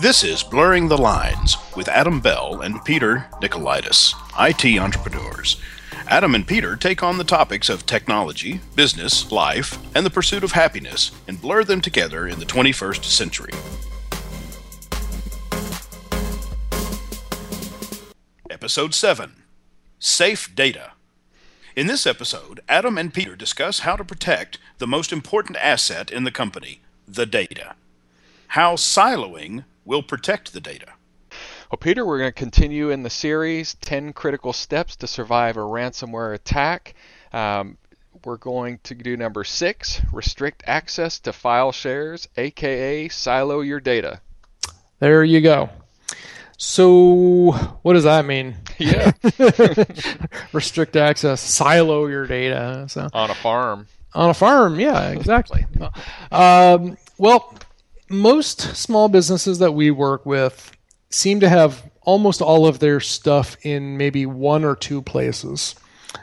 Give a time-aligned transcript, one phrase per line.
[0.00, 5.60] This is Blurring the Lines with Adam Bell and Peter Nicolaitis, IT entrepreneurs.
[6.06, 10.52] Adam and Peter take on the topics of technology, business, life, and the pursuit of
[10.52, 13.50] happiness and blur them together in the 21st century.
[18.48, 19.42] Episode 7
[19.98, 20.92] Safe Data.
[21.74, 26.22] In this episode, Adam and Peter discuss how to protect the most important asset in
[26.22, 27.74] the company, the data.
[28.52, 30.92] How siloing will protect the data.
[31.70, 35.60] Well, Peter, we're going to continue in the series 10 critical steps to survive a
[35.60, 36.94] ransomware attack.
[37.32, 37.78] Um,
[38.24, 44.20] we're going to do number six restrict access to file shares, aka silo your data.
[44.98, 45.70] There you go.
[46.58, 48.56] So, what does that mean?
[48.80, 49.10] Yeah.
[50.52, 52.86] restrict access, silo your data.
[52.88, 53.88] So on a farm.
[54.14, 55.66] On a farm, yeah, exactly.
[56.30, 57.58] um, well,
[58.10, 60.72] most small businesses that we work with
[61.10, 65.74] seem to have almost all of their stuff in maybe one or two places.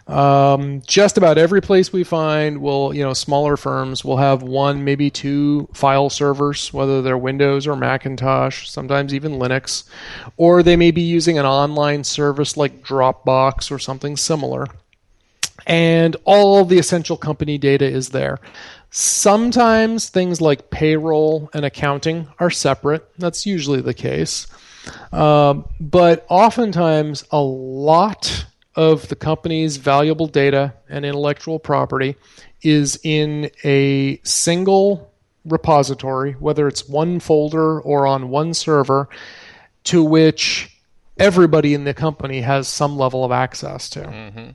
[0.08, 4.84] Um, just about every place we find will, you know, smaller firms will have one,
[4.84, 9.84] maybe two file servers, whether they're Windows or Macintosh, sometimes even Linux,
[10.38, 14.68] or they may be using an online service like Dropbox or something similar.
[15.66, 18.40] And all the essential company data is there.
[18.92, 23.08] Sometimes things like payroll and accounting are separate.
[23.18, 24.48] That's usually the case.
[25.12, 32.16] Um, but oftentimes, a lot of the company's valuable data and intellectual property
[32.62, 35.12] is in a single
[35.46, 39.08] repository, whether it's one folder or on one server,
[39.86, 40.72] to which
[41.18, 44.02] everybody in the company has some level of access to.
[44.02, 44.50] Mm-hmm.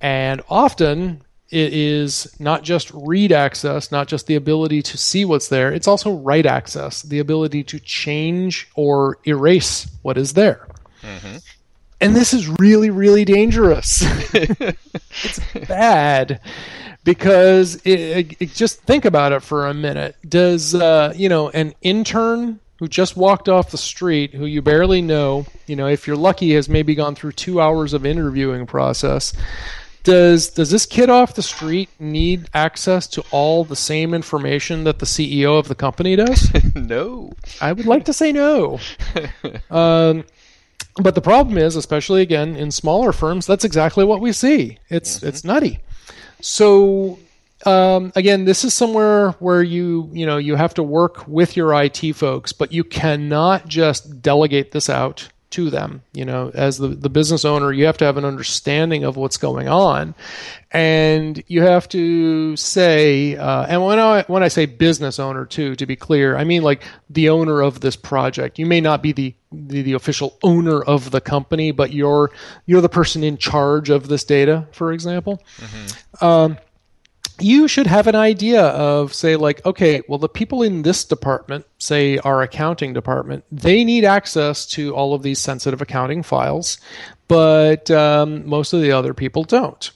[0.00, 5.48] And often it is not just read access, not just the ability to see what's
[5.48, 10.68] there, it's also write access, the ability to change or erase what is there.
[11.02, 11.36] Mm-hmm.
[12.00, 14.04] And this is really really dangerous.
[15.24, 16.40] It's bad
[17.02, 20.14] because it, it, just think about it for a minute.
[20.28, 25.02] Does uh, you know an intern who just walked off the street who you barely
[25.02, 29.32] know you know if you're lucky has maybe gone through two hours of interviewing process
[30.08, 34.98] does does this kid off the street need access to all the same information that
[34.98, 38.78] the ceo of the company does no i would like to say no
[39.70, 40.24] um,
[41.00, 44.78] but the problem is, especially again in smaller firms, that's exactly what we see.
[44.88, 45.28] It's mm-hmm.
[45.28, 45.78] it's nutty.
[46.40, 47.18] So
[47.64, 51.72] um, again, this is somewhere where you you know you have to work with your
[51.82, 56.02] IT folks, but you cannot just delegate this out to them.
[56.12, 59.36] You know, as the, the business owner, you have to have an understanding of what's
[59.36, 60.14] going on,
[60.70, 63.36] and you have to say.
[63.36, 66.62] Uh, and when I when I say business owner too, to be clear, I mean
[66.62, 68.58] like the owner of this project.
[68.58, 72.30] You may not be the the, the official owner of the company, but you're
[72.66, 75.42] you're the person in charge of this data, for example.
[75.56, 76.24] Mm-hmm.
[76.24, 76.58] Um,
[77.40, 81.64] you should have an idea of say like okay well the people in this department
[81.78, 86.78] say our accounting department they need access to all of these sensitive accounting files
[87.28, 89.90] but um, most of the other people don't.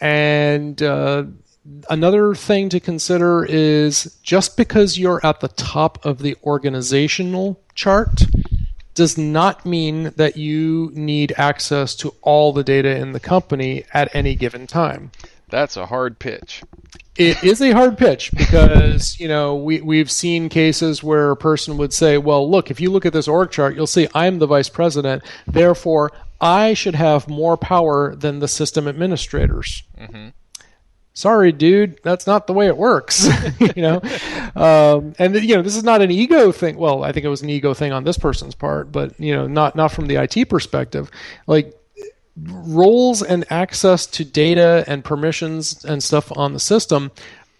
[0.00, 1.24] And uh,
[1.88, 8.22] another thing to consider is just because you're at the top of the organizational chart
[8.94, 14.14] does not mean that you need access to all the data in the company at
[14.14, 15.10] any given time
[15.52, 16.64] that's a hard pitch.
[17.14, 21.76] It is a hard pitch because you know we we've seen cases where a person
[21.76, 24.46] would say, "Well, look, if you look at this org chart, you'll see I'm the
[24.46, 25.22] vice president.
[25.46, 26.10] Therefore,
[26.40, 30.30] I should have more power than the system administrators." Mm-hmm.
[31.14, 33.28] Sorry, dude, that's not the way it works.
[33.76, 34.00] you know,
[34.56, 36.78] um, and you know this is not an ego thing.
[36.78, 39.46] Well, I think it was an ego thing on this person's part, but you know,
[39.46, 41.10] not not from the IT perspective.
[41.46, 41.78] Like
[42.36, 47.10] roles and access to data and permissions and stuff on the system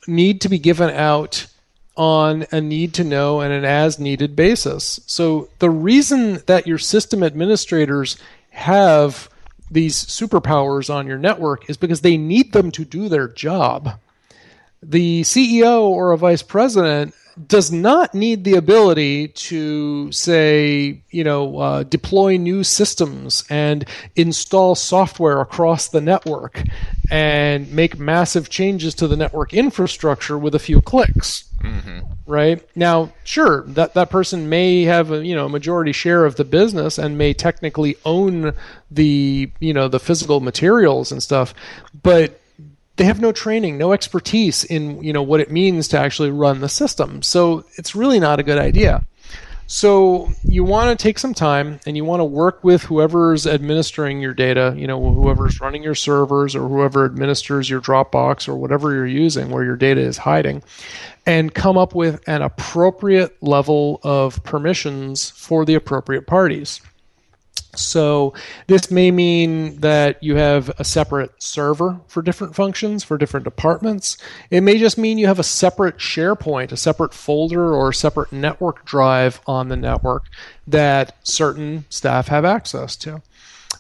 [0.07, 1.47] need to be given out
[1.97, 5.01] on a need to know and an as needed basis.
[5.07, 8.17] So the reason that your system administrators
[8.51, 9.29] have
[9.71, 13.99] these superpowers on your network is because they need them to do their job.
[14.83, 17.15] The CEO or a vice president
[17.47, 23.87] does not need the ability to say you know uh, deploy new systems and
[24.17, 26.63] install software across the network
[27.11, 32.01] and make massive changes to the network infrastructure with a few clicks mm-hmm.
[32.27, 36.45] right now sure that that person may have a you know majority share of the
[36.45, 38.53] business and may technically own
[38.91, 41.55] the you know the physical materials and stuff
[42.03, 42.42] but
[42.97, 46.61] they have no training, no expertise in you know what it means to actually run
[46.61, 47.23] the system.
[47.23, 49.05] So it's really not a good idea.
[49.67, 54.21] So you want to take some time and you want to work with whoever's administering
[54.21, 58.93] your data, you know, whoever's running your servers or whoever administers your Dropbox or whatever
[58.93, 60.63] you're using where your data is hiding,
[61.25, 66.83] and come up with an appropriate level of permissions for the appropriate parties.
[67.75, 68.35] So
[68.67, 74.19] this may mean that you have a separate server for different functions for different departments.
[74.51, 78.31] It may just mean you have a separate SharePoint, a separate folder or a separate
[78.31, 80.25] network drive on the network
[80.67, 83.23] that certain staff have access to.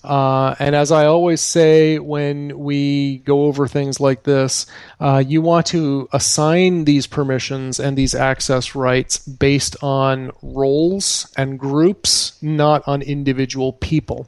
[0.05, 4.67] Uh, and as I always say when we go over things like this,
[5.01, 11.59] uh, you want to assign these permissions and these access rights based on roles and
[11.59, 14.27] groups, not on individual people.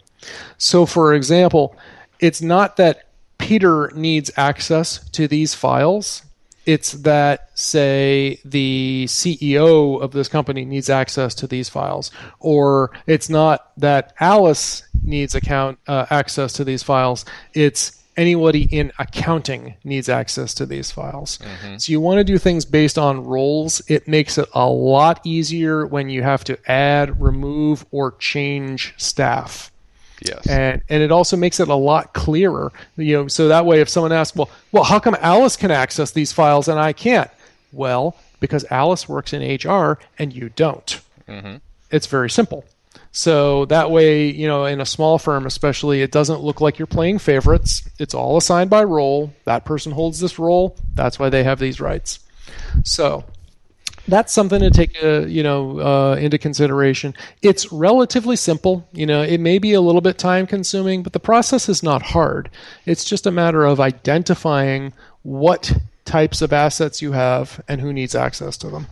[0.58, 1.76] So, for example,
[2.20, 6.22] it's not that Peter needs access to these files
[6.66, 12.10] it's that say the CEO of this company needs access to these files,
[12.40, 17.24] or it's not that Alice needs account uh, access to these files.
[17.52, 21.38] It's anybody in accounting needs access to these files.
[21.38, 21.76] Mm-hmm.
[21.78, 23.82] So you want to do things based on roles.
[23.88, 29.70] It makes it a lot easier when you have to add, remove, or change staff.
[30.20, 30.46] Yes.
[30.46, 32.72] And and it also makes it a lot clearer.
[32.96, 36.12] You know, so that way if someone asks, well, well, how come Alice can access
[36.12, 37.30] these files and I can't?
[37.72, 41.00] Well, because Alice works in HR and you don't.
[41.28, 41.56] Mm-hmm.
[41.90, 42.64] It's very simple.
[43.12, 46.86] So that way, you know, in a small firm especially, it doesn't look like you're
[46.86, 47.88] playing favorites.
[47.98, 49.32] It's all assigned by role.
[49.44, 50.76] That person holds this role.
[50.94, 52.18] That's why they have these rights.
[52.82, 53.24] So
[54.08, 57.14] that's something to take uh, you know uh, into consideration.
[57.40, 58.86] It's relatively simple.
[58.92, 62.02] You know, it may be a little bit time consuming, but the process is not
[62.02, 62.50] hard.
[62.84, 64.92] It's just a matter of identifying
[65.22, 65.72] what
[66.04, 68.86] types of assets you have and who needs access to them.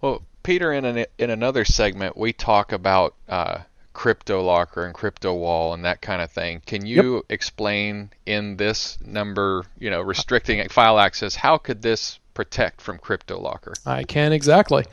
[0.00, 3.58] Well, Peter, in an, in another segment, we talk about uh,
[3.94, 6.60] CryptoLocker and CryptoWall and that kind of thing.
[6.66, 7.24] Can you yep.
[7.28, 13.78] explain in this number, you know, restricting file access, how could this protect from CryptoLocker?
[13.86, 14.86] I can exactly.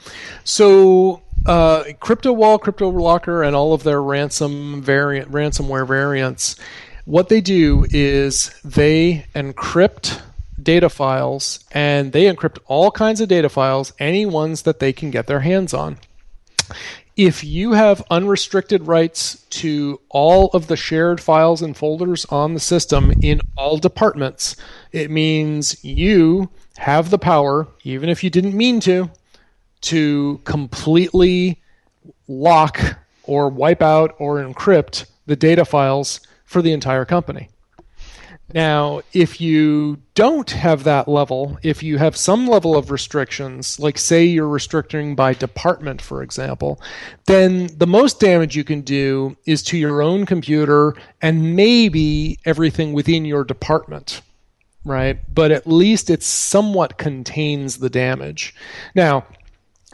[0.43, 6.55] So uh, CryptoWall, CryptoLocker, and all of their ransom variant ransomware variants,
[7.05, 10.21] what they do is they encrypt
[10.67, 15.09] data files and they encrypt all kinds of data files, any ones that they can
[15.09, 15.97] get their hands on.
[17.15, 22.59] If you have unrestricted rights to all of the shared files and folders on the
[22.59, 24.57] system in all departments,
[24.91, 29.09] it means you have the power, even if you didn't mean to,
[29.83, 31.61] to completely
[32.27, 32.77] lock
[33.23, 37.47] or wipe out or encrypt the data files for the entire company.
[38.53, 43.97] Now, if you don't have that level, if you have some level of restrictions, like
[43.97, 46.81] say you're restricting by department, for example,
[47.25, 52.93] then the most damage you can do is to your own computer and maybe everything
[52.93, 54.21] within your department
[54.87, 55.19] right?
[55.33, 58.55] But at least it somewhat contains the damage.
[58.95, 59.25] Now,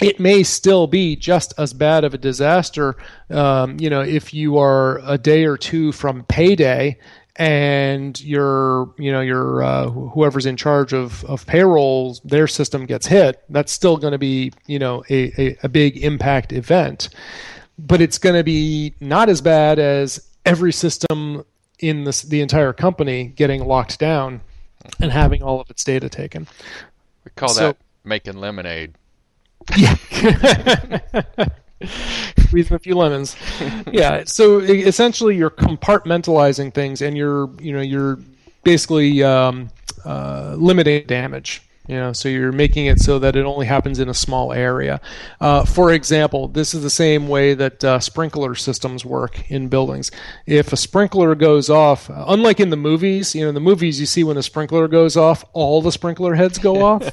[0.02, 2.96] it may still be just as bad of a disaster,
[3.30, 6.98] um, you know, if you are a day or two from payday
[7.38, 13.08] and your you know your uh, whoever's in charge of of payrolls their system gets
[13.08, 17.10] hit that's still going to be you know a, a, a big impact event
[17.78, 21.44] but it's going to be not as bad as every system
[21.80, 24.42] in this, the entire company getting locked down
[25.00, 26.48] and having all of its data taken.
[27.26, 28.96] We call so, that making lemonade.
[29.76, 29.96] Yeah.
[32.54, 33.36] Squeezing a few lemons.
[33.92, 34.26] Yeah.
[34.26, 38.20] So essentially, you're compartmentalizing things, and you're you know you're
[38.64, 39.72] basically um,
[40.06, 41.64] uh, limiting damage.
[41.88, 45.02] You know, so you're making it so that it only happens in a small area.
[45.42, 50.12] Uh, for example, this is the same way that uh, sprinkler systems work in buildings.
[50.46, 54.06] If a sprinkler goes off, unlike in the movies, you know, in the movies you
[54.06, 57.10] see when a sprinkler goes off, all the sprinkler heads go off.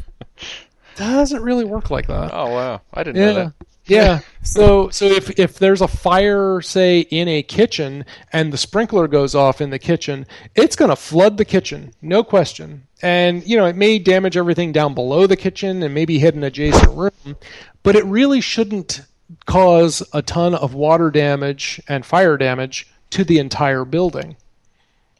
[0.96, 2.30] Doesn't really work like that.
[2.32, 3.26] Oh wow, I didn't yeah.
[3.26, 3.52] know that.
[3.90, 4.20] Yeah.
[4.42, 9.34] So so if if there's a fire, say in a kitchen, and the sprinkler goes
[9.34, 12.86] off in the kitchen, it's going to flood the kitchen, no question.
[13.02, 16.42] And you know it may damage everything down below the kitchen and maybe hit an
[16.42, 17.36] adjacent room,
[17.82, 19.02] but it really shouldn't
[19.44, 24.36] cause a ton of water damage and fire damage to the entire building.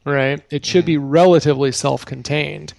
[0.03, 0.41] Right?
[0.49, 0.93] It should mm-hmm.
[0.93, 2.73] be relatively self-contained.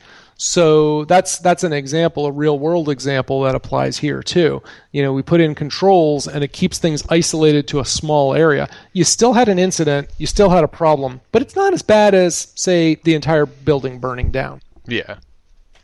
[0.45, 4.61] So that's that's an example, a real world example that applies here too.
[4.91, 8.69] You know, we put in controls and it keeps things isolated to a small area.
[8.93, 12.13] You still had an incident, you still had a problem, but it's not as bad
[12.13, 14.63] as say the entire building burning down.
[14.85, 15.19] Yeah.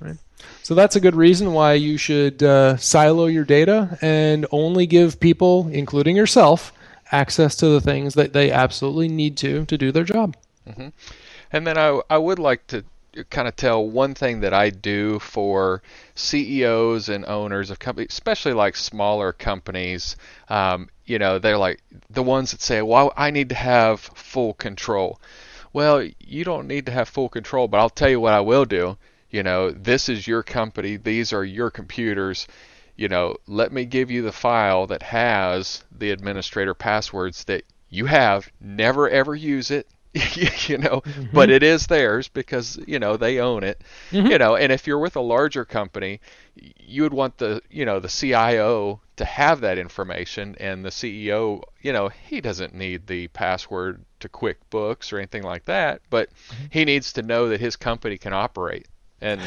[0.01, 0.17] Right.
[0.65, 5.21] So that's a good reason why you should uh, silo your data and only give
[5.21, 6.73] people, including yourself,
[7.13, 10.37] access to the things that they absolutely need to to do their job.
[10.69, 10.89] Mm-hmm.
[11.53, 12.85] And then I, I would like to
[13.25, 15.83] kind of tell one thing that I do for
[16.15, 20.17] CEOs and owners of companies, especially like smaller companies.
[20.49, 24.55] Um, you know, they're like the ones that say, "Well, I need to have full
[24.55, 25.21] control."
[25.73, 28.65] Well, you don't need to have full control, but I'll tell you what I will
[28.65, 28.97] do.
[29.31, 30.97] You know, this is your company.
[30.97, 32.49] These are your computers.
[32.97, 38.07] You know, let me give you the file that has the administrator passwords that you
[38.07, 38.51] have.
[38.61, 41.27] Never ever use it you know, mm-hmm.
[41.33, 43.83] but it is theirs because you know they own it.
[44.11, 44.27] Mm-hmm.
[44.29, 46.21] You know, and if you're with a larger company,
[46.55, 51.63] you would want the you know the CIO to have that information, and the CEO,
[51.83, 56.67] you know, he doesn't need the password to QuickBooks or anything like that, but mm-hmm.
[56.71, 58.87] he needs to know that his company can operate.
[59.21, 59.41] And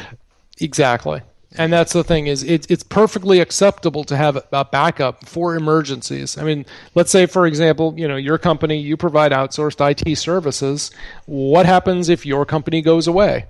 [0.60, 1.22] exactly
[1.56, 6.38] and that's the thing is it, it's perfectly acceptable to have a backup for emergencies.
[6.38, 10.90] I mean let's say for example you know your company you provide outsourced it services.
[11.26, 13.46] What happens if your company goes away?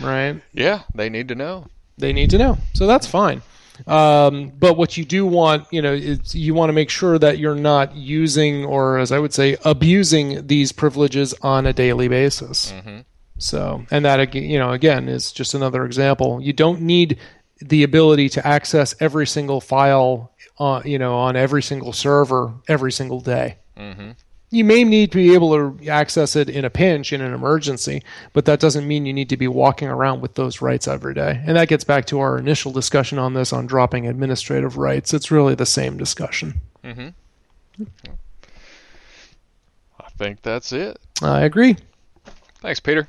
[0.00, 0.40] Right?
[0.52, 1.66] Yeah they need to know.
[1.98, 2.58] They need to know.
[2.74, 3.42] So that's fine.
[3.86, 7.38] Um, but what you do want you know is you want to make sure that
[7.38, 12.72] you're not using or as i would say abusing these privileges on a daily basis.
[12.72, 13.00] Mm-hmm.
[13.42, 16.40] So, and that you know again is just another example.
[16.40, 17.18] You don't need
[17.60, 22.92] the ability to access every single file, uh, you know, on every single server every
[22.92, 23.58] single day.
[23.76, 24.12] Mm-hmm.
[24.50, 28.02] You may need to be able to access it in a pinch, in an emergency,
[28.32, 31.42] but that doesn't mean you need to be walking around with those rights every day.
[31.46, 35.14] And that gets back to our initial discussion on this on dropping administrative rights.
[35.14, 36.60] It's really the same discussion.
[36.84, 37.08] Mm-hmm.
[39.98, 41.00] I think that's it.
[41.22, 41.76] I agree.
[42.60, 43.08] Thanks, Peter.